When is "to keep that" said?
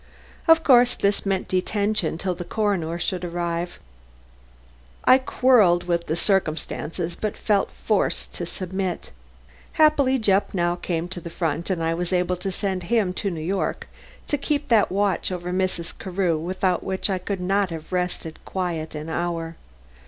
14.25-14.91